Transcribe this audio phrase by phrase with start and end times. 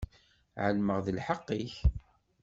[0.63, 1.73] Ɛelmeɣ d lḥeqq-ik.